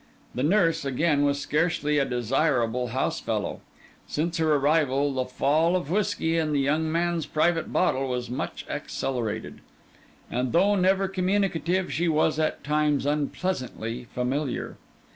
[0.33, 3.61] The nurse, again, was scarcely a desirable house fellow.
[4.07, 8.65] Since her arrival, the fall of whisky in the young man's private bottle was much
[8.67, 9.61] accelerated;
[10.27, 14.77] and though never communicative, she was at times unpleasantly familiar.